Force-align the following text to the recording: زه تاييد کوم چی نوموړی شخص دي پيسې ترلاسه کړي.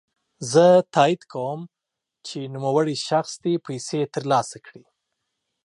زه 0.51 0.65
تاييد 0.93 1.21
کوم 1.33 1.59
چی 2.27 2.39
نوموړی 2.55 2.95
شخص 3.07 3.31
دي 3.43 3.53
پيسې 3.67 3.99
ترلاسه 4.15 4.57
کړي. 4.65 4.83